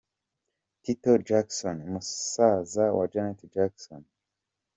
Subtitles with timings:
[0.83, 4.01] Tito Jackson, musaza wa Janet Jackson